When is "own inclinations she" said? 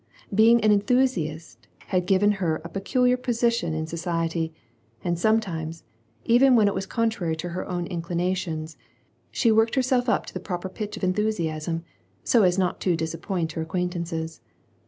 7.69-9.51